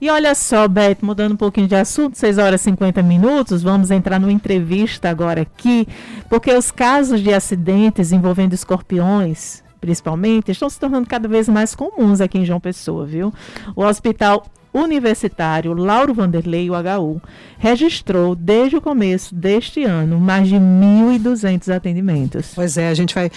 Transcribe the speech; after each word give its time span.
E 0.00 0.08
olha 0.08 0.34
só, 0.34 0.66
Beto, 0.66 1.04
mudando 1.04 1.32
um 1.32 1.36
pouquinho 1.36 1.68
de 1.68 1.74
assunto, 1.74 2.16
6 2.16 2.38
horas 2.38 2.62
e 2.62 2.64
50 2.64 3.02
minutos, 3.02 3.62
vamos 3.62 3.90
entrar 3.90 4.18
numa 4.18 4.32
entrevista 4.32 5.10
agora 5.10 5.42
aqui, 5.42 5.86
porque 6.28 6.50
os 6.54 6.70
casos 6.70 7.20
de 7.20 7.34
acidentes 7.34 8.10
envolvendo 8.10 8.54
escorpiões, 8.54 9.62
principalmente, 9.78 10.52
estão 10.52 10.70
se 10.70 10.80
tornando 10.80 11.06
cada 11.06 11.28
vez 11.28 11.50
mais 11.50 11.74
comuns 11.74 12.22
aqui 12.22 12.38
em 12.38 12.46
João 12.46 12.58
Pessoa, 12.58 13.04
viu? 13.04 13.30
O 13.76 13.84
Hospital 13.84 14.46
Universitário 14.72 15.74
Lauro 15.74 16.14
Vanderlei, 16.14 16.68
HU, 16.70 17.20
registrou 17.58 18.34
desde 18.34 18.76
o 18.76 18.80
começo 18.80 19.34
deste 19.34 19.84
ano 19.84 20.18
mais 20.20 20.48
de 20.48 20.56
1.200 20.56 21.74
atendimentos. 21.74 22.52
Pois 22.54 22.76
é, 22.76 22.88
a 22.88 22.94
gente 22.94 23.14
vai 23.14 23.30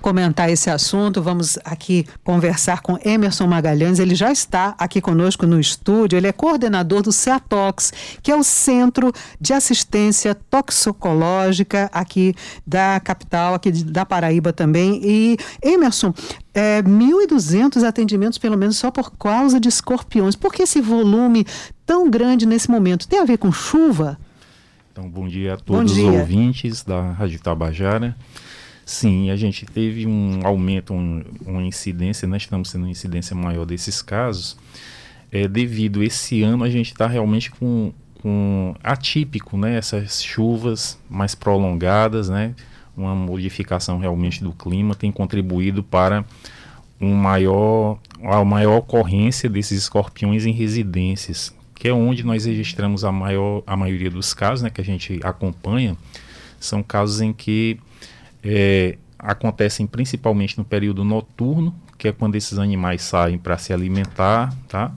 comentar 0.00 0.50
esse 0.50 0.68
assunto. 0.70 1.22
Vamos 1.22 1.58
aqui 1.64 2.06
conversar 2.24 2.80
com 2.82 2.98
Emerson 3.04 3.46
Magalhães. 3.46 3.98
Ele 3.98 4.14
já 4.14 4.32
está 4.32 4.74
aqui 4.78 5.00
conosco 5.00 5.46
no 5.46 5.58
estúdio. 5.58 6.16
Ele 6.16 6.26
é 6.26 6.32
coordenador 6.32 7.02
do 7.02 7.12
CEATOX, 7.12 7.92
que 8.22 8.30
é 8.30 8.36
o 8.36 8.42
Centro 8.42 9.12
de 9.40 9.52
Assistência 9.52 10.34
Toxicológica 10.34 11.88
aqui 11.92 12.34
da 12.66 13.00
capital, 13.00 13.54
aqui 13.54 13.70
da 13.70 14.04
Paraíba 14.04 14.52
também. 14.52 15.00
E, 15.02 15.36
Emerson, 15.62 16.12
é, 16.54 16.82
1.200 16.82 17.82
atendimentos, 17.82 18.38
pelo 18.38 18.56
menos, 18.56 18.76
só 18.76 18.90
por 18.90 19.12
causa 19.12 19.58
de 19.58 19.68
escorpiões. 19.68 20.36
Por 20.36 20.52
que 20.52 20.62
esse 20.62 20.80
volume 20.80 21.46
tão 21.86 22.10
grande 22.10 22.46
nesse 22.46 22.70
momento? 22.70 23.08
Tem 23.08 23.20
a 23.20 23.24
ver 23.24 23.38
com 23.38 23.50
chuva? 23.50 24.18
Então, 24.92 25.08
bom 25.08 25.26
dia 25.26 25.54
a 25.54 25.56
todos 25.56 25.94
dia. 25.94 26.06
os 26.06 26.14
ouvintes 26.14 26.82
da 26.82 27.12
Rádio 27.12 27.40
Tabajara. 27.40 28.14
Sim, 28.84 29.30
a 29.30 29.36
gente 29.36 29.64
teve 29.64 30.06
um 30.06 30.40
aumento, 30.44 30.92
um, 30.92 31.22
uma 31.46 31.62
incidência, 31.62 32.26
nós 32.26 32.32
né? 32.32 32.36
estamos 32.38 32.72
tendo 32.72 32.82
uma 32.82 32.90
incidência 32.90 33.34
maior 33.34 33.64
desses 33.64 34.02
casos, 34.02 34.56
é, 35.30 35.48
devido 35.48 36.02
esse 36.02 36.42
ano 36.42 36.64
a 36.64 36.68
gente 36.68 36.92
está 36.92 37.06
realmente 37.06 37.50
com, 37.52 37.92
com 38.20 38.74
atípico, 38.82 39.56
né? 39.56 39.78
Essas 39.78 40.22
chuvas 40.22 40.98
mais 41.08 41.34
prolongadas, 41.34 42.28
né? 42.28 42.54
Uma 42.96 43.14
modificação 43.14 43.98
realmente 43.98 44.42
do 44.42 44.52
clima 44.52 44.94
tem 44.94 45.10
contribuído 45.10 45.82
para 45.82 46.24
um 47.00 47.14
maior, 47.14 47.98
a 48.22 48.44
maior 48.44 48.78
ocorrência 48.78 49.48
desses 49.48 49.82
escorpiões 49.82 50.46
em 50.46 50.52
residências, 50.52 51.52
que 51.74 51.88
é 51.88 51.92
onde 51.92 52.24
nós 52.24 52.44
registramos 52.44 53.04
a, 53.04 53.10
maior, 53.10 53.62
a 53.66 53.76
maioria 53.76 54.10
dos 54.10 54.32
casos 54.32 54.62
né, 54.62 54.70
que 54.70 54.80
a 54.80 54.84
gente 54.84 55.18
acompanha, 55.24 55.96
são 56.60 56.82
casos 56.82 57.20
em 57.20 57.32
que 57.32 57.80
é, 58.44 58.96
acontecem 59.18 59.86
principalmente 59.86 60.56
no 60.56 60.64
período 60.64 61.04
noturno, 61.04 61.74
que 61.98 62.08
é 62.08 62.12
quando 62.12 62.36
esses 62.36 62.58
animais 62.58 63.02
saem 63.02 63.38
para 63.38 63.58
se 63.58 63.72
alimentar, 63.72 64.54
tá? 64.68 64.92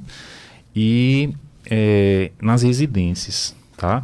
E 0.76 1.34
é, 1.70 2.32
nas 2.42 2.64
residências, 2.64 3.56
tá? 3.78 4.04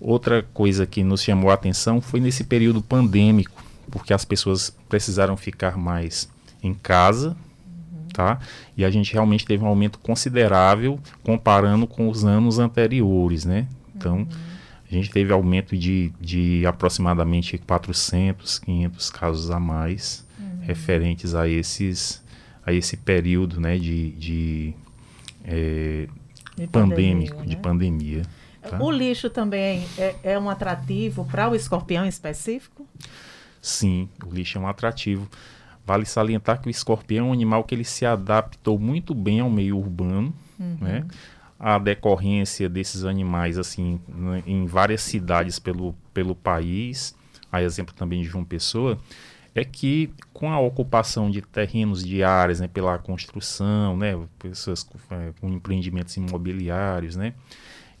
Outra 0.00 0.42
coisa 0.54 0.86
que 0.86 1.04
nos 1.04 1.22
chamou 1.22 1.50
a 1.50 1.54
atenção 1.54 2.00
foi 2.00 2.20
nesse 2.20 2.44
período 2.44 2.80
pandêmico, 2.80 3.62
porque 3.90 4.14
as 4.14 4.24
pessoas 4.24 4.74
precisaram 4.88 5.36
ficar 5.36 5.76
mais 5.76 6.28
em 6.62 6.72
casa, 6.72 7.30
uhum. 7.30 8.08
tá? 8.12 8.38
E 8.76 8.84
a 8.84 8.90
gente 8.90 9.12
realmente 9.12 9.44
teve 9.44 9.62
um 9.62 9.66
aumento 9.66 9.98
considerável 9.98 10.98
comparando 11.22 11.86
com 11.86 12.08
os 12.08 12.24
anos 12.24 12.58
anteriores, 12.58 13.44
né? 13.44 13.66
Então, 13.94 14.18
uhum. 14.18 14.28
a 14.90 14.94
gente 14.94 15.10
teve 15.10 15.32
aumento 15.32 15.76
de, 15.76 16.12
de 16.18 16.64
aproximadamente 16.64 17.58
400, 17.58 18.58
500 18.60 19.10
casos 19.10 19.50
a 19.50 19.60
mais 19.60 20.24
uhum. 20.38 20.60
referentes 20.62 21.34
a 21.34 21.46
esses 21.46 22.22
a 22.64 22.72
esse 22.72 22.96
período, 22.96 23.58
né, 23.58 23.78
de, 23.78 24.10
de, 24.12 24.74
é, 25.44 26.06
de 26.56 26.66
pandêmico, 26.66 27.36
pandemia, 27.36 27.40
né? 27.40 27.46
de 27.46 27.56
pandemia. 27.56 28.22
Tá? 28.62 28.78
O 28.82 28.90
lixo 28.90 29.30
também 29.30 29.86
é, 29.96 30.16
é 30.22 30.38
um 30.38 30.50
atrativo 30.50 31.24
para 31.24 31.48
o 31.48 31.54
escorpião 31.54 32.06
específico? 32.06 32.86
Sim, 33.60 34.08
o 34.24 34.32
lixo 34.32 34.58
é 34.58 34.60
um 34.60 34.66
atrativo. 34.66 35.28
Vale 35.84 36.04
salientar 36.04 36.60
que 36.60 36.68
o 36.68 36.70
escorpião 36.70 37.26
é 37.26 37.28
um 37.30 37.32
animal 37.32 37.64
que 37.64 37.74
ele 37.74 37.84
se 37.84 38.06
adaptou 38.06 38.78
muito 38.78 39.14
bem 39.14 39.40
ao 39.40 39.50
meio 39.50 39.76
urbano, 39.78 40.32
uhum. 40.58 40.76
né? 40.80 41.06
A 41.58 41.78
decorrência 41.78 42.68
desses 42.68 43.04
animais, 43.04 43.58
assim, 43.58 44.00
em 44.46 44.64
várias 44.66 45.02
cidades 45.02 45.58
pelo, 45.58 45.94
pelo 46.14 46.34
país, 46.34 47.14
a 47.52 47.62
exemplo 47.62 47.94
também 47.94 48.22
de 48.22 48.28
João 48.28 48.44
Pessoa, 48.44 48.98
é 49.54 49.64
que 49.64 50.10
com 50.32 50.50
a 50.50 50.60
ocupação 50.60 51.30
de 51.30 51.42
terrenos 51.42 52.04
de 52.04 52.22
áreas, 52.22 52.60
né, 52.60 52.68
pela 52.68 52.96
construção, 52.98 53.96
né, 53.96 54.18
pessoas 54.38 54.82
com, 54.82 54.98
é, 55.10 55.32
com 55.40 55.48
empreendimentos 55.48 56.16
imobiliários, 56.16 57.16
né, 57.16 57.34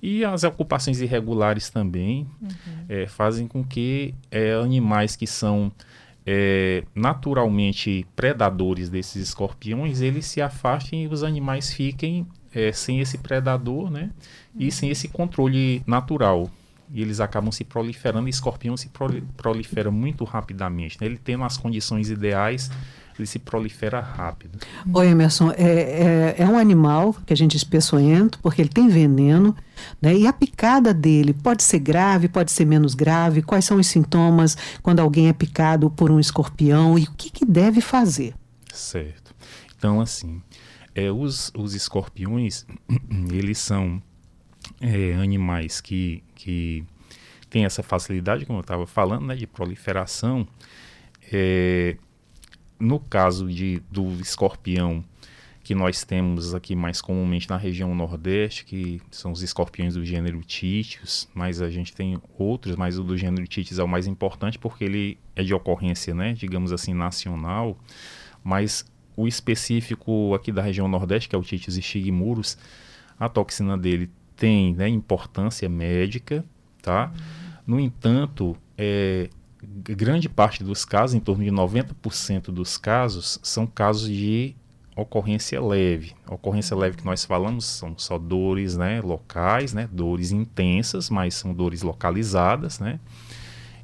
e 0.02 0.24
as 0.24 0.44
ocupações 0.44 1.00
irregulares 1.00 1.70
também 1.70 2.26
uhum. 2.40 2.48
é, 2.88 3.06
fazem 3.06 3.46
com 3.46 3.62
que 3.62 4.14
é, 4.30 4.52
animais 4.52 5.16
que 5.16 5.26
são 5.26 5.70
é, 6.26 6.84
naturalmente 6.94 8.06
predadores 8.16 8.88
desses 8.88 9.28
escorpiões, 9.28 10.00
eles 10.00 10.26
se 10.26 10.40
afastem 10.40 11.04
e 11.04 11.06
os 11.08 11.22
animais 11.22 11.72
fiquem 11.72 12.26
sem 12.72 12.98
esse 12.98 13.16
predador 13.16 13.90
né? 13.90 14.10
Uhum. 14.52 14.62
e 14.62 14.72
sem 14.72 14.90
esse 14.90 15.06
controle 15.06 15.82
natural. 15.86 16.50
E 16.92 17.00
eles 17.00 17.20
acabam 17.20 17.52
se 17.52 17.62
proliferando, 17.62 18.26
e 18.26 18.30
escorpião 18.30 18.76
se 18.76 18.90
prolifera 19.36 19.90
muito 19.92 20.24
rapidamente. 20.24 20.98
Né? 21.00 21.06
Ele 21.06 21.16
tendo 21.16 21.44
as 21.44 21.56
condições 21.56 22.10
ideais, 22.10 22.68
ele 23.20 23.26
se 23.26 23.38
prolifera 23.38 24.00
rápido. 24.00 24.58
Oi, 24.92 25.06
Emerson, 25.06 25.52
é, 25.52 25.62
é, 25.62 26.34
é, 26.38 26.46
um 26.46 26.58
animal 26.58 27.14
que 27.26 27.32
a 27.32 27.36
gente 27.36 27.52
diz 27.52 27.64
peçonhento, 27.64 28.38
porque 28.40 28.62
ele 28.62 28.68
tem 28.68 28.88
veneno, 28.88 29.54
né? 30.00 30.14
E 30.16 30.26
a 30.26 30.32
picada 30.32 30.92
dele 30.92 31.32
pode 31.32 31.62
ser 31.62 31.78
grave, 31.78 32.28
pode 32.28 32.50
ser 32.50 32.64
menos 32.64 32.94
grave. 32.94 33.42
Quais 33.42 33.64
são 33.64 33.78
os 33.78 33.86
sintomas 33.86 34.56
quando 34.82 35.00
alguém 35.00 35.28
é 35.28 35.32
picado 35.32 35.90
por 35.90 36.10
um 36.10 36.18
escorpião 36.18 36.98
e 36.98 37.04
o 37.04 37.12
que, 37.12 37.30
que 37.30 37.44
deve 37.44 37.80
fazer? 37.80 38.34
Certo. 38.72 39.34
Então, 39.76 40.00
assim, 40.00 40.42
é, 40.94 41.10
os, 41.10 41.52
os 41.56 41.74
escorpiões, 41.74 42.66
eles 43.30 43.58
são 43.58 44.02
é, 44.80 45.14
animais 45.14 45.80
que, 45.80 46.22
que 46.34 46.84
têm 47.48 47.64
essa 47.64 47.82
facilidade, 47.82 48.46
como 48.46 48.58
eu 48.58 48.62
estava 48.62 48.86
falando, 48.86 49.26
né, 49.26 49.34
de 49.34 49.46
proliferação. 49.46 50.46
É, 51.32 51.96
no 52.80 52.98
caso 52.98 53.48
de, 53.48 53.82
do 53.90 54.12
escorpião 54.20 55.04
que 55.62 55.74
nós 55.74 56.02
temos 56.02 56.54
aqui 56.54 56.74
mais 56.74 57.00
comumente 57.00 57.48
na 57.48 57.56
região 57.56 57.94
nordeste, 57.94 58.64
que 58.64 59.00
são 59.10 59.30
os 59.30 59.42
escorpiões 59.42 59.94
do 59.94 60.04
gênero 60.04 60.40
Titius, 60.40 61.28
mas 61.34 61.60
a 61.60 61.70
gente 61.70 61.94
tem 61.94 62.20
outros, 62.38 62.74
mas 62.74 62.98
o 62.98 63.04
do 63.04 63.16
gênero 63.16 63.46
Titius 63.46 63.78
é 63.78 63.84
o 63.84 63.88
mais 63.88 64.06
importante 64.06 64.58
porque 64.58 64.82
ele 64.82 65.18
é 65.36 65.42
de 65.42 65.54
ocorrência, 65.54 66.14
né, 66.14 66.32
digamos 66.32 66.72
assim, 66.72 66.94
nacional, 66.94 67.78
mas 68.42 68.84
o 69.16 69.28
específico 69.28 70.34
aqui 70.34 70.50
da 70.50 70.62
região 70.62 70.88
nordeste, 70.88 71.28
que 71.28 71.36
é 71.36 71.38
o 71.38 71.42
Titius 71.42 71.76
estigmurus, 71.76 72.56
a 73.18 73.28
toxina 73.28 73.76
dele 73.76 74.10
tem 74.34 74.74
né, 74.74 74.88
importância 74.88 75.68
médica, 75.68 76.42
tá? 76.80 77.12
No 77.66 77.78
entanto, 77.78 78.56
é, 78.76 79.28
grande 79.62 80.28
parte 80.28 80.64
dos 80.64 80.84
casos, 80.84 81.14
em 81.14 81.20
torno 81.20 81.44
de 81.44 81.50
90% 81.50 82.50
dos 82.50 82.76
casos, 82.76 83.38
são 83.42 83.66
casos 83.66 84.08
de 84.08 84.54
ocorrência 84.96 85.60
leve. 85.60 86.14
Ocorrência 86.28 86.76
leve 86.76 86.96
que 86.96 87.04
nós 87.04 87.24
falamos 87.24 87.64
são 87.64 87.96
só 87.96 88.18
dores 88.18 88.76
né, 88.76 89.00
locais, 89.00 89.72
né, 89.72 89.88
dores 89.92 90.32
intensas, 90.32 91.10
mas 91.10 91.34
são 91.34 91.52
dores 91.52 91.82
localizadas, 91.82 92.78
né, 92.78 92.98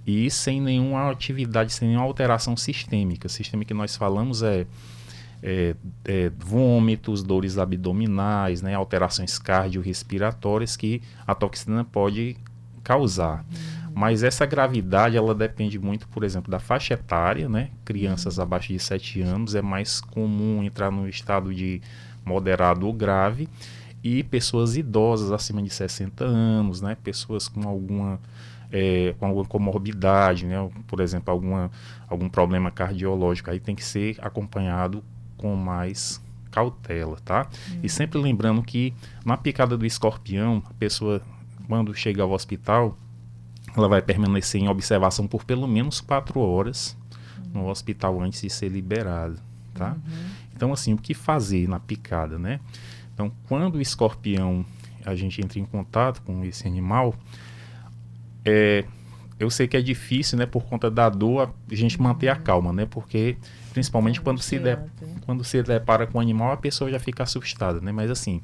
e 0.07 0.31
sem 0.31 0.61
nenhuma 0.61 1.11
atividade, 1.11 1.73
sem 1.73 1.89
nenhuma 1.89 2.07
alteração 2.07 2.57
sistêmica. 2.57 3.29
Sistema 3.29 3.65
que 3.65 3.75
nós 3.75 3.97
falamos 3.97 4.43
é, 4.43 4.67
é, 5.43 5.75
é 6.05 6.31
vômitos, 6.39 7.23
dores 7.23 7.59
abdominais, 7.59 8.63
né, 8.63 8.75
alterações 8.75 9.39
cardiorrespiratórias 9.39 10.77
que 10.77 11.03
a 11.27 11.35
toxina 11.35 11.85
pode 11.85 12.37
causar. 12.85 13.45
Mas 13.97 14.23
essa 14.23 14.45
gravidade, 14.45 15.17
ela 15.17 15.35
depende 15.35 15.79
muito, 15.79 16.07
por 16.09 16.23
exemplo, 16.23 16.51
da 16.51 16.61
faixa 16.61 16.93
etária, 16.93 17.49
né? 17.49 17.71
Crianças 17.83 18.39
abaixo 18.39 18.71
de 18.71 18.79
7 18.79 19.23
anos 19.23 19.55
é 19.55 19.63
mais 19.63 20.03
comum 20.03 20.63
entrar 20.63 20.91
no 20.91 21.09
estado 21.09 21.55
de 21.55 21.81
moderado 22.23 22.87
ou 22.87 22.93
grave 22.93 23.49
e 24.05 24.23
pessoas 24.23 24.77
idosas 24.77 25.33
acima 25.33 25.63
de 25.63 25.71
60 25.71 26.27
anos, 26.27 26.83
né? 26.83 26.95
Pessoas 27.03 27.49
com 27.49 27.67
alguma 27.67 28.21
é, 28.71 29.15
com 29.19 29.25
alguma 29.25 29.47
comorbidade, 29.47 30.45
né? 30.45 30.57
Por 30.87 31.01
exemplo, 31.01 31.33
alguma, 31.33 31.71
algum 32.07 32.29
problema 32.29 32.71
cardiológico, 32.71 33.51
aí 33.51 33.59
tem 33.59 33.75
que 33.75 33.83
ser 33.83 34.19
acompanhado 34.21 35.03
com 35.39 35.57
mais 35.57 36.21
cautela, 36.51 37.17
tá? 37.25 37.49
Uhum. 37.71 37.81
E 37.83 37.89
sempre 37.89 38.19
lembrando 38.19 38.63
que 38.63 38.93
na 39.25 39.39
picada 39.39 39.75
do 39.75 39.87
escorpião, 39.87 40.63
a 40.69 40.75
pessoa 40.75 41.23
quando 41.67 41.95
chega 41.95 42.23
ao 42.23 42.33
hospital, 42.33 42.99
ela 43.77 43.89
vai 43.89 44.03
permanecer 44.03 44.61
em 44.61 44.69
observação 44.69 45.27
por 45.27 45.45
pelo 45.45 45.67
menos 45.67 46.01
quatro 46.01 46.41
horas 46.41 46.97
uhum. 47.39 47.63
no 47.63 47.69
hospital 47.69 48.21
antes 48.21 48.41
de 48.41 48.51
ser 48.51 48.69
liberada, 48.69 49.37
tá? 49.75 49.91
Uhum. 49.93 50.27
Então, 50.55 50.73
assim, 50.73 50.95
o 50.95 50.97
que 50.97 51.13
fazer 51.13 51.69
na 51.69 51.79
picada, 51.79 52.39
né? 52.39 52.61
Então, 53.13 53.31
quando 53.49 53.77
o 53.77 53.81
escorpião 53.81 54.65
a 55.05 55.15
gente 55.15 55.41
entra 55.41 55.59
em 55.59 55.65
contato 55.65 56.21
com 56.23 56.45
esse 56.45 56.67
animal, 56.67 57.15
é, 58.45 58.85
eu 59.39 59.51
sei 59.51 59.69
que 59.69 59.77
é 59.77 59.81
difícil, 59.81 60.37
né, 60.39 60.47
por 60.47 60.65
conta 60.65 60.91
da 60.91 61.09
dor, 61.09 61.55
a 61.71 61.75
gente 61.75 62.01
manter 62.01 62.29
a 62.29 62.37
calma, 62.37 62.73
né, 62.73 62.87
porque 62.87 63.37
principalmente 63.73 64.21
quando 64.21 64.41
se, 64.41 64.59
de, 64.59 64.77
quando 65.25 65.45
se 65.45 65.63
depara 65.63 66.07
com 66.07 66.19
o 66.19 66.21
animal, 66.21 66.53
a 66.53 66.57
pessoa 66.57 66.91
já 66.91 66.99
fica 66.99 67.23
assustada, 67.23 67.81
né, 67.81 67.93
mas 67.93 68.11
assim, 68.11 68.43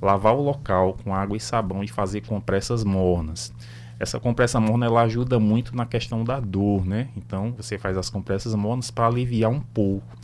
lavar 0.00 0.34
o 0.34 0.42
local 0.42 0.98
com 1.04 1.14
água 1.14 1.36
e 1.36 1.40
sabão 1.40 1.84
e 1.84 1.88
fazer 1.88 2.22
compressas 2.22 2.82
mornas. 2.82 3.52
Essa 4.02 4.18
compressa 4.18 4.58
morna 4.58 4.86
ela 4.86 5.02
ajuda 5.02 5.38
muito 5.38 5.76
na 5.76 5.86
questão 5.86 6.24
da 6.24 6.40
dor, 6.40 6.84
né? 6.84 7.06
Então 7.16 7.52
você 7.52 7.78
faz 7.78 7.96
as 7.96 8.10
compressas 8.10 8.52
mornas 8.52 8.90
para 8.90 9.06
aliviar 9.06 9.48
um 9.48 9.60
pouco 9.60 10.18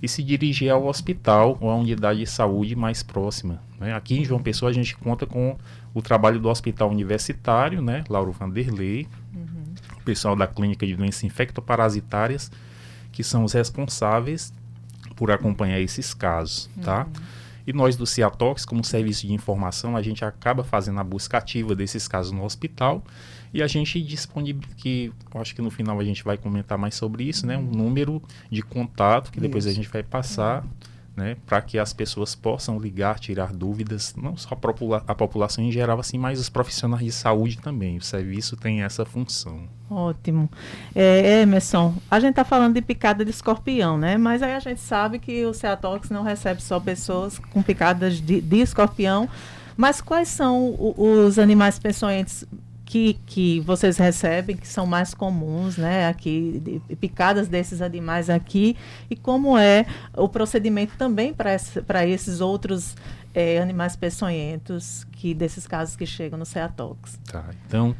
e 0.00 0.06
se 0.06 0.22
dirigir 0.22 0.70
ao 0.70 0.86
hospital 0.86 1.58
ou 1.60 1.68
à 1.68 1.74
unidade 1.74 2.20
de 2.20 2.28
saúde 2.28 2.76
mais 2.76 3.02
próxima. 3.02 3.60
Né? 3.80 3.92
Aqui 3.92 4.20
em 4.20 4.24
João 4.24 4.40
Pessoa 4.40 4.70
a 4.70 4.72
gente 4.72 4.96
conta 4.96 5.26
com 5.26 5.56
o 5.92 6.00
trabalho 6.00 6.38
do 6.38 6.48
Hospital 6.48 6.88
Universitário, 6.90 7.82
né? 7.82 8.04
Lauro 8.08 8.30
Vanderlei, 8.30 9.08
uhum. 9.34 9.64
o 9.98 10.02
pessoal 10.04 10.36
da 10.36 10.46
Clínica 10.46 10.86
de 10.86 10.94
Doenças 10.94 11.24
Infectoparasitárias, 11.24 12.52
que 13.10 13.24
são 13.24 13.42
os 13.42 13.52
responsáveis 13.52 14.54
por 15.16 15.32
acompanhar 15.32 15.80
esses 15.80 16.14
casos, 16.14 16.70
tá? 16.84 17.04
Uhum. 17.04 17.22
E 17.66 17.72
nós 17.72 17.96
do 17.96 18.06
Ciatox, 18.06 18.64
como 18.64 18.84
serviço 18.84 19.26
de 19.26 19.32
informação, 19.32 19.96
a 19.96 20.02
gente 20.02 20.24
acaba 20.24 20.62
fazendo 20.62 21.00
a 21.00 21.04
busca 21.04 21.38
ativa 21.38 21.74
desses 21.74 22.06
casos 22.06 22.32
no 22.32 22.44
hospital 22.44 23.02
e 23.52 23.62
a 23.62 23.66
gente 23.66 24.02
disponibiliza, 24.02 24.74
que 24.76 25.12
acho 25.36 25.54
que 25.54 25.62
no 25.62 25.70
final 25.70 25.98
a 25.98 26.04
gente 26.04 26.22
vai 26.24 26.36
comentar 26.36 26.76
mais 26.76 26.94
sobre 26.94 27.24
isso, 27.24 27.46
né? 27.46 27.56
Um 27.56 27.62
número 27.62 28.22
de 28.50 28.62
contato 28.62 29.30
que 29.30 29.40
depois 29.40 29.64
isso. 29.64 29.72
a 29.72 29.74
gente 29.76 29.88
vai 29.88 30.02
passar. 30.02 30.64
Né, 31.16 31.36
para 31.46 31.62
que 31.62 31.78
as 31.78 31.92
pessoas 31.92 32.34
possam 32.34 32.76
ligar, 32.76 33.20
tirar 33.20 33.52
dúvidas, 33.52 34.16
não 34.16 34.36
só 34.36 34.48
a, 34.54 34.56
popula 34.56 35.04
a, 35.06 35.14
população 35.14 35.62
em 35.62 35.70
geral, 35.70 36.00
assim, 36.00 36.18
mas 36.18 36.40
os 36.40 36.48
profissionais 36.48 37.04
de 37.04 37.12
saúde 37.12 37.58
também. 37.58 37.96
O 37.98 38.02
serviço 38.02 38.56
tem 38.56 38.82
essa 38.82 39.04
função. 39.04 39.68
Ótimo. 39.88 40.50
É, 40.92 41.42
Emerson, 41.42 41.94
a 42.10 42.18
gente 42.18 42.30
está 42.30 42.44
falando 42.44 42.74
de 42.74 42.82
picada 42.82 43.24
de 43.24 43.30
escorpião, 43.30 43.96
né? 43.96 44.16
Mas 44.16 44.42
aí 44.42 44.54
a 44.54 44.58
gente 44.58 44.80
sabe 44.80 45.20
que 45.20 45.46
o 45.46 45.54
Ceatox 45.54 46.10
não 46.10 46.24
recebe 46.24 46.60
só 46.60 46.80
pessoas 46.80 47.38
com 47.38 47.62
picadas 47.62 48.20
de, 48.20 48.40
de 48.40 48.56
escorpião. 48.56 49.28
Mas 49.76 50.00
quais 50.00 50.28
são 50.28 50.74
os 50.96 51.38
animais 51.38 51.78
peçonhentos 51.78 52.44
que, 52.94 53.14
que 53.26 53.60
vocês 53.62 53.96
recebem, 53.96 54.56
que 54.56 54.68
são 54.68 54.86
mais 54.86 55.14
comuns, 55.14 55.76
né, 55.76 56.06
aqui, 56.06 56.62
de, 56.64 56.94
picadas 56.94 57.48
desses 57.48 57.82
animais 57.82 58.30
aqui, 58.30 58.76
e 59.10 59.16
como 59.16 59.58
é 59.58 59.84
o 60.16 60.28
procedimento 60.28 60.96
também 60.96 61.34
para 61.34 62.06
esses 62.06 62.40
outros 62.40 62.94
é, 63.34 63.58
animais 63.58 63.96
peçonhentos, 63.96 65.04
que 65.10 65.34
desses 65.34 65.66
casos 65.66 65.96
que 65.96 66.06
chegam 66.06 66.38
no 66.38 66.46
CEATOX. 66.46 67.18
Tá, 67.24 67.44
então, 67.66 67.96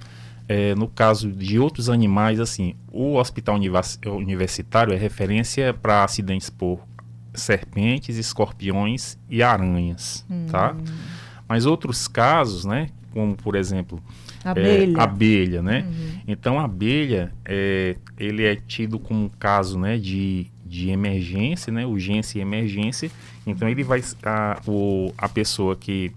é, 0.49 0.77
no 0.77 0.87
caso 0.87 1.29
de 1.33 1.59
outros 1.59 1.89
animais, 1.89 2.39
assim, 2.39 2.77
o 2.93 3.17
hospital 3.17 3.57
universitário 4.05 4.95
é 4.95 4.97
referência 4.97 5.75
para 5.75 6.05
acidentes 6.05 6.51
por 6.51 6.87
serpentes, 7.35 8.17
escorpiões 8.17 9.19
e 9.29 9.43
aranhas, 9.43 10.25
tá? 10.53 10.73
hum. 10.73 10.85
tá? 10.85 10.93
Mas 11.49 11.67
outros 11.67 12.07
casos, 12.07 12.65
né, 12.65 12.91
como 13.13 13.35
por 13.35 13.57
exemplo 13.57 14.01
abelha, 14.51 14.99
é, 14.99 15.01
abelha 15.01 15.63
né? 15.63 15.87
Uhum. 15.87 16.21
Então 16.27 16.59
a 16.59 16.65
abelha 16.65 17.33
é, 17.45 17.97
ele 18.19 18.45
é 18.45 18.57
tido 18.57 18.99
como 18.99 19.25
um 19.25 19.29
caso, 19.29 19.79
né, 19.79 19.97
de, 19.99 20.47
de 20.65 20.91
emergência, 20.91 21.73
né, 21.73 21.87
urgência 21.87 22.39
e 22.39 22.43
emergência. 22.43 23.11
Então 23.47 23.69
ele 23.69 23.83
vai 23.83 24.03
a, 24.23 24.61
o, 24.67 25.13
a 25.17 25.29
pessoa 25.29 25.77
que 25.77 26.13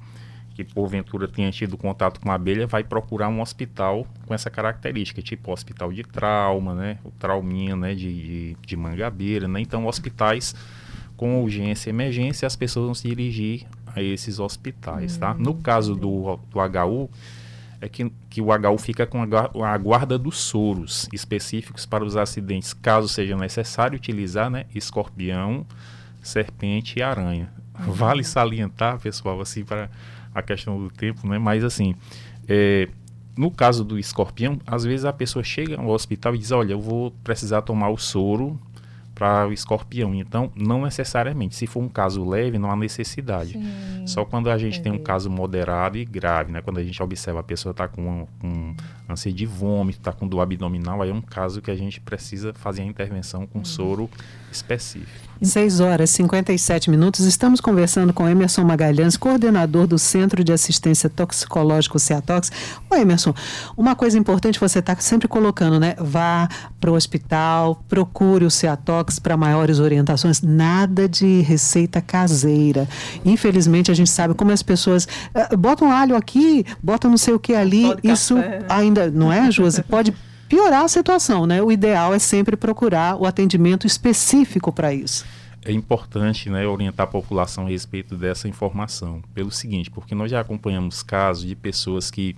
que 0.58 0.64
porventura 0.64 1.28
tenha 1.28 1.52
tido 1.52 1.78
contato 1.78 2.20
com 2.20 2.32
a 2.32 2.34
abelha 2.34 2.66
vai 2.66 2.84
procurar 2.84 3.30
um 3.30 3.42
hospital 3.42 4.08
com 4.26 4.34
essa 4.34 4.50
característica, 4.50 5.22
tipo 5.22 5.52
hospital 5.52 5.94
de 5.94 6.02
trauma, 6.02 6.74
né, 6.74 6.98
o 7.04 7.12
trauminha, 7.12 7.76
né, 7.76 7.94
de, 7.94 8.12
de, 8.12 8.58
de 8.66 8.76
mangabeira, 8.76 9.48
né. 9.48 9.62
Então 9.62 9.86
hospitais 9.86 10.56
com 11.16 11.44
urgência 11.44 11.90
e 11.90 11.92
emergência 11.92 12.48
as 12.48 12.56
pessoas 12.56 12.86
vão 12.86 12.96
se 12.96 13.08
dirigir 13.08 13.68
a 13.98 14.02
esses 14.02 14.40
hospitais, 14.40 15.18
tá? 15.18 15.34
No 15.34 15.52
hum, 15.52 15.62
caso 15.62 15.96
do, 15.96 16.40
do 16.50 16.60
HU, 16.60 17.10
é 17.80 17.88
que, 17.88 18.12
que 18.30 18.42
o 18.42 18.48
HU 18.48 18.78
fica 18.78 19.06
com 19.06 19.22
a, 19.64 19.78
guarda 19.78 20.18
dos 20.18 20.38
soros 20.38 21.08
específicos 21.14 21.86
para 21.86 22.04
os 22.04 22.18
acidentes, 22.18 22.74
caso 22.74 23.08
seja 23.08 23.36
necessário 23.36 23.96
utilizar, 23.96 24.50
né? 24.50 24.66
Escorpião, 24.74 25.66
serpente 26.22 27.00
e 27.00 27.02
aranha. 27.02 27.52
Uhum. 27.80 27.94
Vale 27.94 28.24
salientar, 28.24 29.00
pessoal, 29.00 29.40
assim, 29.40 29.64
para 29.64 29.90
a 30.34 30.42
questão 30.42 30.80
do 30.80 30.90
tempo, 30.90 31.28
né? 31.28 31.38
Mas 31.38 31.64
assim, 31.64 31.96
é, 32.48 32.88
no 33.38 33.52
caso 33.52 33.84
do 33.84 34.00
escorpião, 34.00 34.60
às 34.66 34.84
vezes 34.84 35.06
a 35.06 35.14
pessoa 35.14 35.44
chega 35.44 35.80
ao 35.80 35.90
hospital 35.90 36.34
e 36.34 36.40
diz, 36.40 36.52
olha, 36.52 36.74
eu 36.74 36.82
vou 36.82 37.12
precisar 37.24 37.62
tomar 37.62 37.90
o 37.90 37.98
soro 37.98 38.60
para 39.18 39.48
o 39.48 39.52
escorpião. 39.52 40.14
Então, 40.14 40.52
não 40.56 40.84
necessariamente. 40.84 41.56
Se 41.56 41.66
for 41.66 41.82
um 41.82 41.90
caso 41.90 42.24
leve, 42.24 42.60
não 42.60 42.70
há 42.70 42.76
necessidade. 42.76 43.54
Sim, 43.54 44.06
Só 44.06 44.24
quando 44.24 44.48
a 44.48 44.58
gente 44.60 44.80
entendi. 44.80 44.92
tem 44.92 45.02
um 45.02 45.04
caso 45.04 45.28
moderado 45.28 45.98
e 45.98 46.06
grave, 46.06 46.52
né? 46.52 46.62
Quando 46.62 46.78
a 46.78 46.84
gente 46.84 47.02
observa 47.02 47.40
a 47.40 47.44
pessoa 47.44 47.72
está 47.72 47.88
com, 47.88 48.28
com 48.40 48.76
ânsia 49.10 49.34
de 49.34 49.48
vômito, 49.48 49.98
está 49.98 50.12
com 50.12 50.28
dor 50.28 50.42
abdominal, 50.42 51.02
aí 51.02 51.10
é 51.10 51.14
um 51.14 51.22
caso 51.22 51.64
que 51.64 51.72
a 51.72 51.76
gente 51.76 52.00
precisa 52.00 52.54
fazer 52.54 52.84
a 52.84 52.86
intervenção 52.86 53.48
com 53.48 53.60
hum. 53.60 53.66
soro 53.66 54.08
específico. 54.52 55.27
6 55.42 55.80
horas 55.80 56.10
e 56.10 56.14
57 56.14 56.90
minutos. 56.90 57.26
Estamos 57.26 57.62
conversando 57.62 58.12
com 58.14 58.28
Emerson 58.28 58.64
Magalhães, 58.64 59.16
coordenador 59.16 59.88
do 59.88 59.98
Centro 59.98 60.44
de 60.44 60.52
Assistência 60.52 61.10
Toxicológico 61.10 62.00
CEATOX. 62.00 62.52
Ô 62.90 62.96
Emerson, 62.96 63.34
uma 63.76 63.96
coisa 63.96 64.18
importante 64.18 64.60
você 64.60 64.80
está 64.80 64.96
sempre 64.98 65.28
colocando, 65.28 65.80
né? 65.80 65.96
Vá 66.00 66.48
para 66.80 66.92
o 66.92 66.96
hospital, 66.96 67.84
procure 67.88 68.46
o 68.46 68.52
CEATOX 68.52 69.20
para 69.20 69.38
maiores 69.38 69.80
orientações. 69.80 70.42
Nada 70.42 71.08
de 71.08 71.42
receita 71.42 72.02
caseira. 72.02 72.88
Infelizmente, 73.24 73.92
a 73.92 73.94
gente 73.94 74.10
sabe 74.10 74.34
como 74.34 74.52
as 74.52 74.64
pessoas 74.64 75.08
uh, 75.34 75.58
botam 75.58 75.92
alho 75.92 76.16
aqui, 76.16 76.66
botam 76.82 77.12
não 77.12 77.18
sei 77.18 77.34
o 77.34 77.40
que 77.40 77.54
ali. 77.54 77.84
Isso 78.04 78.36
café. 78.36 78.66
ainda, 78.70 79.10
não 79.12 79.32
é, 79.32 79.52
Josi? 79.52 79.84
Pode 79.88 80.14
piorar 80.48 80.84
a 80.84 80.88
situação, 80.88 81.46
né? 81.46 81.62
O 81.62 81.72
ideal 81.72 82.14
é 82.14 82.20
sempre 82.20 82.56
procurar 82.56 83.16
o 83.16 83.26
atendimento 83.26 83.86
específico 83.86 84.72
para 84.72 84.94
isso. 84.94 85.26
É 85.64 85.72
importante 85.72 86.50
né, 86.50 86.66
orientar 86.66 87.06
a 87.06 87.10
população 87.10 87.66
a 87.66 87.70
respeito 87.70 88.16
dessa 88.16 88.48
informação. 88.48 89.22
Pelo 89.34 89.52
seguinte, 89.52 89.92
porque 89.92 90.16
nós 90.16 90.32
já 90.32 90.40
acompanhamos 90.40 91.04
casos 91.04 91.46
de 91.46 91.56
pessoas 91.56 92.10
que 92.10 92.36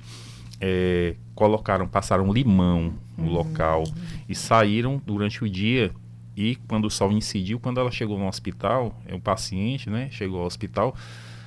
é, 0.59 1.15
colocaram, 1.35 1.87
passaram 1.87 2.31
limão 2.31 2.93
no 3.17 3.25
uhum. 3.25 3.31
local 3.31 3.83
e 4.27 4.35
saíram 4.35 5.01
durante 5.05 5.43
o 5.43 5.49
dia 5.49 5.91
e 6.35 6.55
quando 6.67 6.85
o 6.85 6.89
sol 6.89 7.11
incidiu, 7.11 7.59
quando 7.59 7.79
ela 7.79 7.91
chegou 7.91 8.17
no 8.17 8.27
hospital, 8.27 8.97
é 9.05 9.13
o 9.13 9.19
paciente, 9.19 9.89
né, 9.89 10.07
chegou 10.09 10.39
ao 10.39 10.45
hospital, 10.45 10.95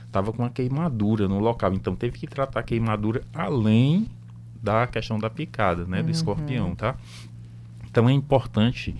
estava 0.06 0.32
com 0.32 0.42
uma 0.42 0.50
queimadura 0.50 1.26
no 1.26 1.38
local, 1.38 1.72
então 1.72 1.96
teve 1.96 2.18
que 2.18 2.26
tratar 2.26 2.60
a 2.60 2.62
queimadura 2.62 3.22
além 3.32 4.06
da 4.62 4.86
questão 4.86 5.18
da 5.18 5.28
picada, 5.28 5.84
né, 5.84 5.98
do 6.02 6.06
uhum. 6.06 6.10
escorpião, 6.10 6.74
tá? 6.74 6.94
Então 7.90 8.08
é 8.08 8.12
importante 8.12 8.94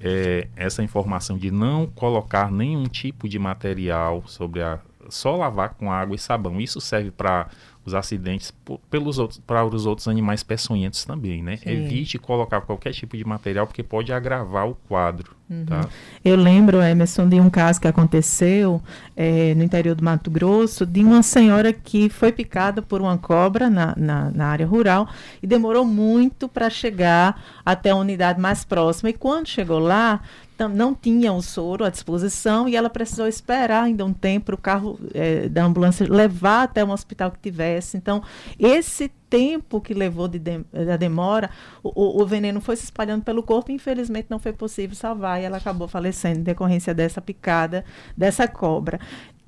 é, 0.00 0.48
essa 0.56 0.82
informação 0.82 1.36
de 1.36 1.50
não 1.50 1.86
colocar 1.86 2.50
nenhum 2.50 2.84
tipo 2.84 3.28
de 3.28 3.38
material 3.38 4.22
sobre 4.26 4.62
a 4.62 4.78
só 5.08 5.36
lavar 5.36 5.70
com 5.74 5.90
água 5.90 6.16
e 6.16 6.18
sabão. 6.18 6.60
Isso 6.60 6.80
serve 6.80 7.10
para 7.10 7.48
os 7.84 7.94
acidentes 7.94 8.54
pelos 8.88 9.18
outros, 9.18 9.40
para 9.40 9.64
os 9.64 9.86
outros 9.86 10.06
animais 10.06 10.42
peçonhentos 10.42 11.04
também, 11.04 11.42
né? 11.42 11.56
Sim. 11.56 11.70
Evite 11.70 12.18
colocar 12.18 12.60
qualquer 12.60 12.92
tipo 12.92 13.16
de 13.16 13.24
material 13.24 13.66
porque 13.66 13.82
pode 13.82 14.12
agravar 14.12 14.68
o 14.68 14.74
quadro. 14.88 15.34
Uhum. 15.50 15.64
Tá? 15.66 15.88
Eu 16.24 16.36
lembro, 16.36 16.80
Emerson, 16.80 17.28
de 17.28 17.40
um 17.40 17.50
caso 17.50 17.80
que 17.80 17.88
aconteceu 17.88 18.80
é, 19.16 19.54
no 19.54 19.64
interior 19.64 19.96
do 19.96 20.04
Mato 20.04 20.30
Grosso, 20.30 20.86
de 20.86 21.02
uma 21.02 21.22
senhora 21.22 21.72
que 21.72 22.08
foi 22.08 22.30
picada 22.30 22.80
por 22.80 23.00
uma 23.00 23.18
cobra 23.18 23.68
na, 23.68 23.94
na, 23.96 24.30
na 24.30 24.46
área 24.46 24.66
rural 24.66 25.08
e 25.42 25.46
demorou 25.46 25.84
muito 25.84 26.48
para 26.48 26.70
chegar 26.70 27.42
até 27.66 27.90
a 27.90 27.96
unidade 27.96 28.40
mais 28.40 28.64
próxima. 28.64 29.10
E 29.10 29.12
quando 29.12 29.48
chegou 29.48 29.80
lá, 29.80 30.20
não 30.68 30.94
tinha 30.94 31.32
o 31.32 31.42
soro 31.42 31.84
à 31.84 31.90
disposição 31.90 32.68
e 32.68 32.76
ela 32.76 32.90
precisou 32.90 33.26
esperar 33.26 33.84
ainda 33.84 34.04
um 34.04 34.12
tempo 34.12 34.46
para 34.46 34.54
o 34.54 34.58
carro 34.58 34.98
é, 35.14 35.48
da 35.48 35.64
ambulância 35.64 36.06
levar 36.10 36.64
até 36.64 36.84
um 36.84 36.90
hospital 36.90 37.30
que 37.30 37.38
tivesse. 37.38 37.96
Então, 37.96 38.22
esse 38.58 39.08
tempo 39.28 39.80
que 39.80 39.94
levou 39.94 40.28
de, 40.28 40.38
da 40.38 40.96
demora, 40.98 41.48
o, 41.82 42.22
o, 42.22 42.26
veneno 42.26 42.60
foi 42.60 42.76
se 42.76 42.84
espalhando 42.84 43.24
pelo 43.24 43.42
corpo 43.42 43.70
e 43.70 43.74
infelizmente 43.74 44.26
não 44.28 44.38
foi 44.38 44.52
possível 44.52 44.94
salvar 44.94 45.40
e 45.40 45.44
ela 45.44 45.56
acabou 45.56 45.88
falecendo 45.88 46.40
em 46.40 46.42
decorrência 46.42 46.92
dessa 46.92 47.20
picada 47.20 47.82
dessa 48.14 48.46
cobra. 48.46 49.00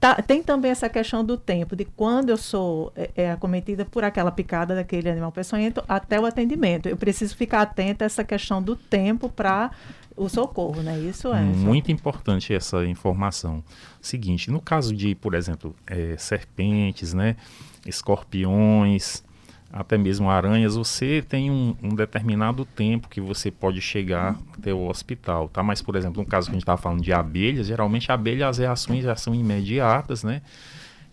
Tá, 0.04 0.16
tem 0.16 0.42
também 0.42 0.70
essa 0.70 0.86
questão 0.86 1.24
do 1.24 1.34
tempo, 1.38 1.74
de 1.74 1.86
quando 1.86 2.28
eu 2.28 2.36
sou 2.36 2.92
é, 3.16 3.30
acometida 3.30 3.86
por 3.86 4.04
aquela 4.04 4.30
picada 4.30 4.74
daquele 4.74 5.08
animal 5.08 5.32
peçonhento 5.32 5.82
até 5.88 6.20
o 6.20 6.26
atendimento. 6.26 6.86
Eu 6.86 6.96
preciso 6.96 7.34
ficar 7.34 7.62
atenta 7.62 8.04
a 8.04 8.06
essa 8.06 8.22
questão 8.22 8.62
do 8.62 8.76
tempo 8.76 9.30
para 9.30 9.70
o 10.16 10.28
socorro, 10.28 10.82
né? 10.82 10.98
Isso 10.98 11.32
é. 11.32 11.40
Muito 11.40 11.90
importante 11.90 12.54
essa 12.54 12.84
informação. 12.86 13.62
Seguinte, 14.00 14.50
no 14.50 14.60
caso 14.60 14.94
de, 14.94 15.14
por 15.14 15.34
exemplo, 15.34 15.74
é, 15.86 16.16
serpentes, 16.16 17.12
né, 17.12 17.36
escorpiões, 17.86 19.22
até 19.72 19.98
mesmo 19.98 20.30
aranhas, 20.30 20.76
você 20.76 21.20
tem 21.20 21.50
um, 21.50 21.74
um, 21.82 21.88
determinado 21.96 22.64
tempo 22.64 23.08
que 23.08 23.20
você 23.20 23.50
pode 23.50 23.80
chegar 23.80 24.38
até 24.56 24.72
o 24.72 24.88
hospital, 24.88 25.48
tá? 25.48 25.64
Mas, 25.64 25.82
por 25.82 25.96
exemplo, 25.96 26.22
no 26.22 26.28
caso 26.28 26.46
que 26.46 26.52
a 26.52 26.54
gente 26.54 26.62
estava 26.62 26.80
falando 26.80 27.02
de 27.02 27.12
abelhas, 27.12 27.66
geralmente 27.66 28.12
a 28.12 28.14
abelha, 28.14 28.48
as 28.48 28.58
reações 28.58 29.02
já 29.02 29.16
são 29.16 29.34
imediatas, 29.34 30.22
né? 30.22 30.42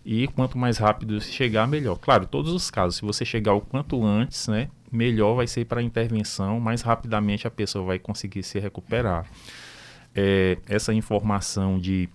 E 0.04 0.28
quanto 0.28 0.56
mais 0.56 0.78
rápido 0.78 1.20
chegar, 1.20 1.66
melhor. 1.66 1.96
Claro, 1.96 2.24
todos 2.24 2.52
os 2.52 2.70
casos, 2.70 2.96
se 2.96 3.02
você 3.02 3.24
chegar 3.24 3.52
o 3.52 3.60
quanto 3.60 4.04
antes, 4.04 4.46
né? 4.46 4.68
Melhor 4.92 5.34
vai 5.34 5.46
ser 5.46 5.64
para 5.64 5.80
a 5.80 5.82
intervenção, 5.82 6.60
mais 6.60 6.82
rapidamente 6.82 7.46
a 7.46 7.50
pessoa 7.50 7.84
vai 7.84 7.98
conseguir 7.98 8.42
se 8.42 8.58
recuperar. 8.58 9.26
É, 10.14 10.58
essa 10.68 10.92
informação 10.92 11.78
de 11.78 12.08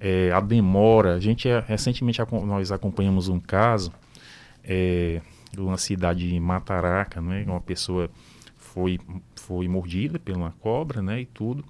é, 0.00 0.32
a 0.32 0.40
demora, 0.40 1.14
a 1.14 1.20
gente 1.20 1.48
recentemente 1.66 2.20
nós 2.44 2.72
acompanhamos 2.72 3.28
um 3.28 3.38
caso 3.38 3.92
é, 4.64 5.20
de 5.52 5.60
uma 5.60 5.76
cidade 5.76 6.28
de 6.28 6.40
Mataraca, 6.40 7.20
né? 7.20 7.44
Uma 7.46 7.60
pessoa 7.60 8.10
foi, 8.56 8.98
foi 9.36 9.68
mordida 9.68 10.20
uma 10.34 10.52
cobra, 10.60 11.02
né? 11.02 11.20
E 11.20 11.26
tudo. 11.26 11.64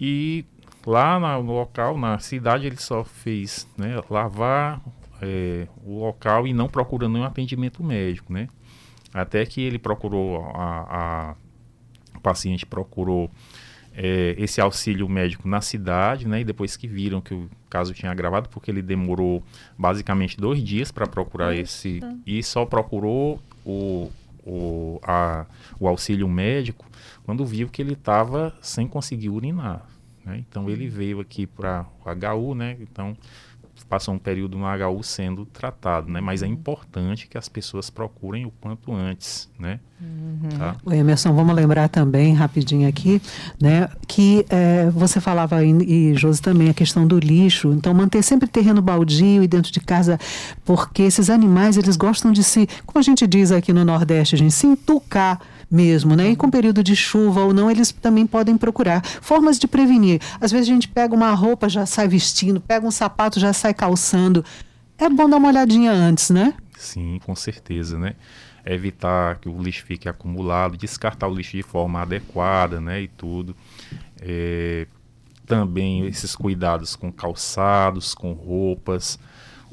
E 0.00 0.44
lá 0.86 1.18
na, 1.18 1.38
no 1.38 1.52
local, 1.52 1.98
na 1.98 2.18
cidade, 2.18 2.66
ele 2.66 2.76
só 2.76 3.02
fez 3.02 3.66
né, 3.76 4.00
lavar 4.08 4.80
é, 5.20 5.66
o 5.84 6.00
local 6.00 6.46
e 6.46 6.52
não 6.52 6.68
procurando 6.68 7.14
nenhum 7.14 7.24
atendimento 7.24 7.82
médico, 7.82 8.32
né? 8.32 8.48
Até 9.20 9.44
que 9.46 9.60
ele 9.60 9.78
procurou, 9.78 10.44
a, 10.54 10.86
a 10.90 11.34
o 12.16 12.20
paciente 12.20 12.64
procurou 12.66 13.30
é, 13.96 14.34
esse 14.38 14.60
auxílio 14.60 15.08
médico 15.08 15.48
na 15.48 15.60
cidade, 15.60 16.28
né? 16.28 16.40
E 16.40 16.44
depois 16.44 16.76
que 16.76 16.86
viram 16.86 17.20
que 17.20 17.32
o 17.32 17.48
caso 17.70 17.94
tinha 17.94 18.12
agravado, 18.12 18.48
porque 18.50 18.70
ele 18.70 18.82
demorou 18.82 19.42
basicamente 19.76 20.36
dois 20.36 20.62
dias 20.62 20.92
para 20.92 21.06
procurar 21.06 21.48
Nossa. 21.48 21.60
esse 21.60 22.00
e 22.26 22.42
só 22.42 22.66
procurou 22.66 23.40
o, 23.64 24.10
o, 24.44 25.00
a, 25.02 25.46
o 25.80 25.88
auxílio 25.88 26.28
médico 26.28 26.84
quando 27.24 27.44
viu 27.44 27.68
que 27.68 27.80
ele 27.80 27.94
estava 27.94 28.54
sem 28.60 28.86
conseguir 28.86 29.30
urinar. 29.30 29.86
Né? 30.24 30.44
Então 30.48 30.68
ele 30.68 30.88
veio 30.88 31.20
aqui 31.20 31.46
para 31.46 31.86
o 32.04 32.50
HU, 32.50 32.54
né? 32.54 32.76
Então 32.80 33.16
passou 33.88 34.14
um 34.14 34.18
período 34.18 34.58
no 34.58 34.64
HU 34.66 35.02
sendo 35.02 35.46
tratado, 35.46 36.10
né? 36.10 36.20
Mas 36.20 36.42
é 36.42 36.46
importante 36.46 37.28
que 37.28 37.38
as 37.38 37.48
pessoas 37.48 37.88
procurem 37.88 38.44
o 38.44 38.50
quanto 38.60 38.92
antes, 38.92 39.48
né? 39.58 39.80
Uhum. 40.00 40.58
Tá? 40.58 40.76
O 40.84 40.92
Emerson, 40.92 41.32
vamos 41.32 41.54
lembrar 41.54 41.88
também, 41.88 42.34
rapidinho 42.34 42.88
aqui, 42.88 43.22
né? 43.60 43.88
Que 44.06 44.44
é, 44.50 44.90
você 44.90 45.20
falava 45.20 45.56
aí, 45.56 45.70
e 45.70 46.14
Josi 46.14 46.42
também, 46.42 46.68
a 46.68 46.74
questão 46.74 47.06
do 47.06 47.18
lixo. 47.18 47.72
Então, 47.72 47.94
manter 47.94 48.22
sempre 48.22 48.48
terreno 48.48 48.82
baldio 48.82 49.42
e 49.42 49.48
dentro 49.48 49.72
de 49.72 49.80
casa, 49.80 50.18
porque 50.64 51.02
esses 51.02 51.30
animais, 51.30 51.76
eles 51.76 51.96
gostam 51.96 52.32
de 52.32 52.42
se, 52.42 52.68
como 52.84 52.98
a 52.98 53.02
gente 53.02 53.26
diz 53.26 53.52
aqui 53.52 53.72
no 53.72 53.84
Nordeste, 53.84 54.34
a 54.34 54.38
gente 54.38 54.52
se 54.52 54.66
entucar 54.66 55.40
mesmo, 55.70 56.14
né? 56.14 56.30
E 56.30 56.36
com 56.36 56.50
período 56.50 56.82
de 56.82 56.94
chuva 56.94 57.42
ou 57.42 57.52
não, 57.52 57.70
eles 57.70 57.92
também 57.92 58.26
podem 58.26 58.56
procurar 58.56 59.04
formas 59.04 59.58
de 59.58 59.66
prevenir. 59.66 60.20
Às 60.40 60.52
vezes 60.52 60.68
a 60.68 60.72
gente 60.72 60.88
pega 60.88 61.14
uma 61.14 61.32
roupa, 61.32 61.68
já 61.68 61.84
sai 61.84 62.08
vestindo, 62.08 62.60
pega 62.60 62.86
um 62.86 62.90
sapato, 62.90 63.40
já 63.40 63.52
sai 63.52 63.74
calçando. 63.74 64.44
É 64.98 65.08
bom 65.08 65.28
dar 65.28 65.36
uma 65.36 65.48
olhadinha 65.48 65.92
antes, 65.92 66.30
né? 66.30 66.54
Sim, 66.76 67.20
com 67.24 67.34
certeza, 67.34 67.98
né? 67.98 68.14
Evitar 68.64 69.38
que 69.38 69.48
o 69.48 69.62
lixo 69.62 69.84
fique 69.84 70.08
acumulado, 70.08 70.76
descartar 70.76 71.28
o 71.28 71.34
lixo 71.34 71.56
de 71.56 71.62
forma 71.62 72.00
adequada, 72.00 72.80
né? 72.80 73.02
E 73.02 73.08
tudo. 73.08 73.54
É, 74.20 74.86
também 75.46 76.06
esses 76.06 76.34
cuidados 76.34 76.96
com 76.96 77.12
calçados, 77.12 78.14
com 78.14 78.32
roupas, 78.32 79.18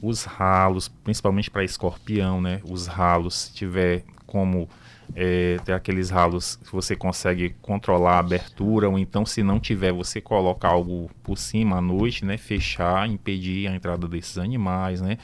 os 0.02 0.24
ralos, 0.24 0.88
principalmente 0.88 1.50
para 1.50 1.64
escorpião, 1.64 2.40
né? 2.40 2.62
Os 2.64 2.88
ralos, 2.88 3.36
se 3.36 3.54
tiver 3.54 4.04
como 4.28 4.70
é, 5.16 5.58
aqueles 5.74 6.10
ralos 6.10 6.56
que 6.56 6.72
você 6.72 6.96
consegue 6.96 7.56
controlar 7.62 8.16
a 8.16 8.20
abertura, 8.20 8.90
ou 8.90 8.98
então, 8.98 9.26
se 9.26 9.44
não 9.44 9.60
tiver, 9.60 9.92
você 9.92 10.20
coloca 10.20 10.68
algo 10.68 11.10
por 11.24 11.38
cima 11.38 11.78
à 11.78 11.82
noite, 11.82 12.26
né? 12.26 12.38
Fechar, 12.38 13.08
impedir 13.08 13.68
a 13.68 13.76
entrada 13.76 14.08
desses 14.08 14.38
animais, 14.38 15.02
né? 15.02 15.18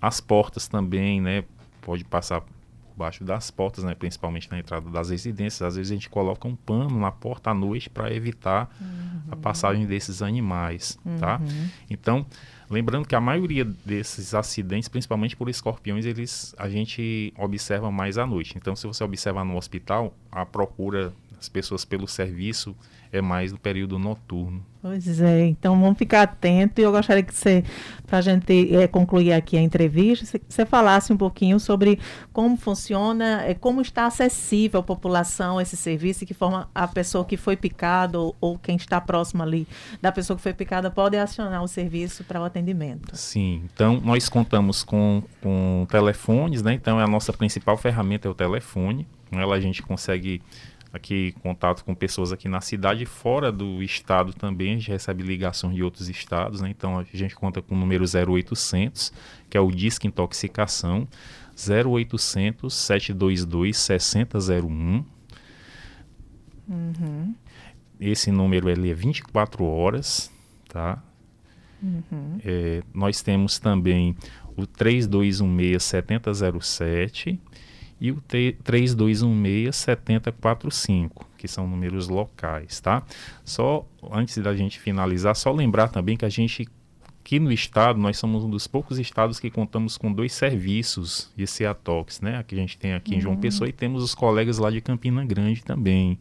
As 0.00 0.20
portas 0.20 0.68
também, 0.68 1.20
né? 1.20 1.44
Pode 1.82 2.04
passar 2.04 2.42
baixo 2.96 3.24
das 3.24 3.50
portas, 3.50 3.84
né? 3.84 3.94
Principalmente 3.94 4.50
na 4.50 4.58
entrada 4.58 4.88
das 4.90 5.10
residências. 5.10 5.62
Às 5.62 5.76
vezes 5.76 5.92
a 5.92 5.94
gente 5.94 6.08
coloca 6.08 6.48
um 6.48 6.56
pano 6.56 6.98
na 6.98 7.12
porta 7.12 7.50
à 7.50 7.54
noite 7.54 7.90
para 7.90 8.12
evitar 8.12 8.74
uhum. 8.80 9.32
a 9.32 9.36
passagem 9.36 9.86
desses 9.86 10.22
animais, 10.22 10.98
tá? 11.18 11.40
Uhum. 11.42 11.68
Então, 11.90 12.26
Lembrando 12.68 13.06
que 13.06 13.14
a 13.14 13.20
maioria 13.20 13.64
desses 13.64 14.34
acidentes, 14.34 14.88
principalmente 14.88 15.36
por 15.36 15.48
escorpiões, 15.48 16.04
eles 16.04 16.54
a 16.58 16.68
gente 16.68 17.32
observa 17.38 17.92
mais 17.92 18.18
à 18.18 18.26
noite. 18.26 18.54
Então, 18.56 18.74
se 18.74 18.86
você 18.86 19.04
observar 19.04 19.44
no 19.44 19.56
hospital, 19.56 20.12
a 20.32 20.44
procura 20.44 21.12
das 21.36 21.48
pessoas 21.48 21.84
pelo 21.84 22.08
serviço 22.08 22.74
é 23.12 23.20
mais 23.20 23.52
no 23.52 23.58
período 23.58 23.98
noturno. 23.98 24.64
Pois 24.82 25.20
é, 25.20 25.46
então 25.46 25.78
vamos 25.80 25.98
ficar 25.98 26.22
atento 26.22 26.80
e 26.80 26.84
eu 26.84 26.92
gostaria 26.92 27.22
que 27.22 27.34
você, 27.34 27.64
para 28.06 28.18
a 28.18 28.20
gente 28.20 28.74
é, 28.76 28.86
concluir 28.86 29.32
aqui 29.32 29.56
a 29.56 29.60
entrevista, 29.60 30.40
você 30.48 30.64
falasse 30.64 31.12
um 31.12 31.16
pouquinho 31.16 31.58
sobre 31.58 31.98
como 32.32 32.56
funciona, 32.56 33.42
é, 33.44 33.52
como 33.52 33.80
está 33.80 34.06
acessível 34.06 34.80
à 34.80 34.82
população 34.82 35.60
esse 35.60 35.76
serviço 35.76 36.22
e 36.22 36.26
que 36.26 36.34
forma 36.34 36.68
a 36.72 36.86
pessoa 36.86 37.24
que 37.24 37.36
foi 37.36 37.56
picada 37.56 38.18
ou, 38.18 38.36
ou, 38.40 38.56
quem 38.58 38.76
está 38.76 39.00
próximo 39.00 39.42
ali 39.42 39.66
da 40.00 40.12
pessoa 40.12 40.36
que 40.36 40.42
foi 40.42 40.54
picada 40.54 40.88
pode 40.88 41.16
acionar 41.16 41.64
o 41.64 41.68
serviço 41.68 42.22
para 42.22 42.40
o 42.40 42.44
atendimento. 42.44 43.16
Sim, 43.16 43.62
então 43.72 44.00
nós 44.04 44.28
contamos 44.28 44.84
com, 44.84 45.22
com 45.42 45.84
telefones, 45.90 46.62
né? 46.62 46.74
Então 46.74 47.00
a 47.00 47.08
nossa 47.08 47.32
principal 47.32 47.76
ferramenta 47.76 48.28
é 48.28 48.30
o 48.30 48.34
telefone. 48.34 49.06
Com 49.28 49.40
ela 49.40 49.56
a 49.56 49.60
gente 49.60 49.82
consegue 49.82 50.40
aqui 50.96 51.32
contato 51.42 51.84
com 51.84 51.94
pessoas 51.94 52.32
aqui 52.32 52.48
na 52.48 52.60
cidade 52.60 53.04
e 53.04 53.06
fora 53.06 53.52
do 53.52 53.82
estado 53.82 54.32
também, 54.32 54.72
a 54.72 54.74
gente 54.78 54.90
recebe 54.90 55.22
ligações 55.22 55.74
de 55.74 55.82
outros 55.82 56.08
estados, 56.08 56.60
né? 56.60 56.68
Então 56.70 56.98
a 56.98 57.04
gente 57.12 57.34
conta 57.34 57.62
com 57.62 57.74
o 57.74 57.78
número 57.78 58.04
0800, 58.04 59.12
que 59.48 59.56
é 59.56 59.60
o 59.60 59.70
Disque 59.70 60.06
Intoxicação, 60.06 61.06
0800 61.56 62.72
722 62.72 63.76
6001. 63.76 65.04
Uhum. 66.68 67.34
Esse 68.00 68.30
número 68.30 68.68
ele 68.68 68.90
é 68.90 68.94
24 68.94 69.64
horas, 69.64 70.30
tá? 70.68 71.02
Uhum. 71.82 72.38
É, 72.44 72.82
nós 72.92 73.22
temos 73.22 73.58
também 73.58 74.16
o 74.56 74.66
3216 74.66 75.82
7007 75.82 77.40
e 78.00 78.10
o 78.10 78.16
3216-7045, 78.28 81.10
que 81.36 81.46
são 81.48 81.66
números 81.66 82.08
locais, 82.08 82.80
tá? 82.80 83.02
Só 83.44 83.84
antes 84.10 84.38
da 84.38 84.54
gente 84.54 84.78
finalizar, 84.78 85.34
só 85.34 85.50
lembrar 85.50 85.88
também 85.88 86.16
que 86.16 86.24
a 86.24 86.28
gente 86.28 86.68
aqui 87.26 87.40
no 87.40 87.50
estado, 87.50 87.98
nós 87.98 88.16
somos 88.18 88.44
um 88.44 88.50
dos 88.50 88.68
poucos 88.68 89.00
estados 89.00 89.40
que 89.40 89.50
contamos 89.50 89.98
com 89.98 90.12
dois 90.12 90.32
serviços 90.32 91.28
de 91.34 91.44
CEATOX, 91.44 92.20
né? 92.20 92.42
Que 92.46 92.54
a 92.54 92.58
gente 92.58 92.78
tem 92.78 92.94
aqui 92.94 93.12
uhum. 93.12 93.18
em 93.18 93.20
João 93.20 93.34
uhum. 93.34 93.40
Pessoa 93.40 93.68
e 93.68 93.72
temos 93.72 94.02
os 94.02 94.14
colegas 94.14 94.58
lá 94.58 94.70
de 94.70 94.80
Campina 94.80 95.24
Grande 95.24 95.64
também, 95.64 96.20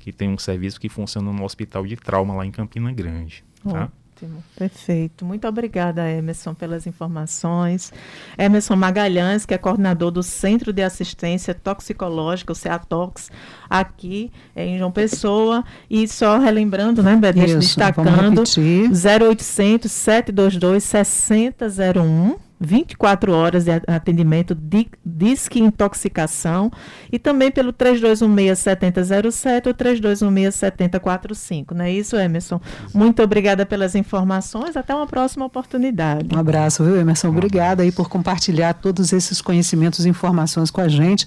que 0.00 0.12
tem 0.12 0.28
um 0.28 0.38
serviço 0.38 0.80
que 0.80 0.88
funciona 0.88 1.32
no 1.32 1.44
Hospital 1.44 1.86
de 1.86 1.94
Trauma 1.94 2.34
lá 2.34 2.44
em 2.44 2.50
Campina 2.50 2.90
Grande, 2.90 3.44
tá? 3.62 3.88
Ótimo, 4.22 4.42
perfeito. 4.56 5.24
Muito 5.24 5.48
obrigada, 5.48 6.08
Emerson, 6.08 6.54
pelas 6.54 6.86
informações. 6.86 7.92
Emerson 8.38 8.76
Magalhães, 8.76 9.44
que 9.44 9.52
é 9.52 9.58
coordenador 9.58 10.12
do 10.12 10.22
Centro 10.22 10.72
de 10.72 10.82
Assistência 10.82 11.52
Toxicológica, 11.52 12.52
o 12.52 12.54
CEATOX, 12.54 13.30
aqui 13.68 14.30
em 14.54 14.78
João 14.78 14.92
Pessoa. 14.92 15.64
E 15.90 16.06
só 16.06 16.38
relembrando, 16.38 17.02
né, 17.02 17.16
Beth, 17.16 17.32
destacando 17.32 18.44
0800 18.46 19.90
722 19.90 20.84
6001 20.84 22.36
24 22.62 23.32
horas 23.32 23.64
de 23.64 23.70
atendimento 23.86 24.54
de 24.54 24.86
disque 25.04 25.60
intoxicação 25.60 26.70
e 27.10 27.18
também 27.18 27.50
pelo 27.50 27.72
3216-7007 27.72 29.66
ou 29.66 29.74
3216-7045. 29.74 31.72
Não 31.72 31.84
é 31.84 31.90
isso, 31.92 32.16
Emerson? 32.16 32.60
Muito 32.94 33.22
obrigada 33.22 33.66
pelas 33.66 33.94
informações. 33.94 34.76
Até 34.76 34.94
uma 34.94 35.06
próxima 35.06 35.44
oportunidade. 35.44 36.34
Um 36.34 36.38
abraço, 36.38 36.84
viu, 36.84 36.96
Emerson? 36.96 37.28
Obrigada 37.28 37.82
aí 37.82 37.90
por 37.90 38.08
compartilhar 38.08 38.74
todos 38.74 39.12
esses 39.12 39.40
conhecimentos 39.40 40.06
e 40.06 40.08
informações 40.08 40.70
com 40.70 40.80
a 40.80 40.88
gente. 40.88 41.26